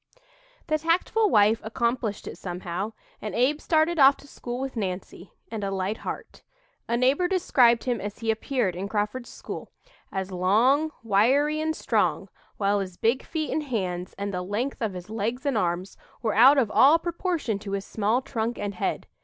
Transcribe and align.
The 0.65 0.79
tactful 0.79 1.29
wife 1.29 1.61
accomplished 1.63 2.27
it 2.27 2.35
somehow 2.35 2.93
and 3.21 3.35
Abe 3.35 3.61
started 3.61 3.99
off 3.99 4.17
to 4.17 4.27
school 4.27 4.59
with 4.59 4.75
Nancy, 4.75 5.31
and 5.51 5.63
a 5.63 5.69
light 5.69 5.97
heart. 5.97 6.41
A 6.87 6.97
neighbor 6.97 7.27
described 7.27 7.83
him 7.83 8.01
as 8.01 8.17
he 8.17 8.31
appeared 8.31 8.75
in 8.75 8.87
Crawford's 8.89 9.29
school, 9.29 9.69
as 10.11 10.31
"long, 10.31 10.89
wiry 11.03 11.61
and 11.61 11.75
strong, 11.75 12.29
while 12.57 12.79
his 12.79 12.97
big 12.97 13.23
feet 13.23 13.51
and 13.51 13.61
hands, 13.61 14.15
and 14.17 14.33
the 14.33 14.41
length 14.41 14.81
of 14.81 14.93
his 14.93 15.11
legs 15.11 15.45
and 15.45 15.55
arms, 15.55 15.97
were 16.23 16.33
out 16.33 16.57
of 16.57 16.71
all 16.71 16.97
proportion 16.97 17.59
to 17.59 17.73
his 17.73 17.85
small 17.85 18.23
trunk 18.23 18.57
and 18.57 18.73
head. 18.73 19.05